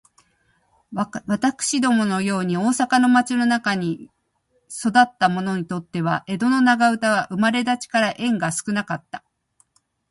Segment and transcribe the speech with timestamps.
[1.27, 4.09] 私どもの様に大阪の町の中に
[4.67, 9.23] 育つた者にとつては、江戸長唄は生れだちから縁が少かつた。